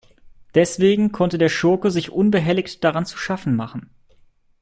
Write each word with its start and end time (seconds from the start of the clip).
Deswegen 0.55 1.11
konnte 1.11 1.37
der 1.37 1.49
Schurke 1.49 1.91
sich 1.91 2.09
unbehelligt 2.11 2.83
daran 2.83 3.05
zu 3.05 3.19
schaffen 3.19 3.55
machen. 3.55 3.91